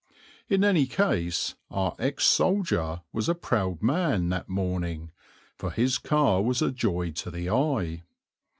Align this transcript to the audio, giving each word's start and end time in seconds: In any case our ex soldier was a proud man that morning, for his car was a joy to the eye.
In 0.49 0.63
any 0.63 0.87
case 0.87 1.53
our 1.69 1.95
ex 1.99 2.23
soldier 2.23 3.01
was 3.13 3.29
a 3.29 3.35
proud 3.35 3.83
man 3.83 4.29
that 4.29 4.49
morning, 4.49 5.11
for 5.55 5.69
his 5.69 5.99
car 5.99 6.41
was 6.41 6.59
a 6.63 6.71
joy 6.71 7.11
to 7.11 7.29
the 7.29 7.51
eye. 7.51 8.01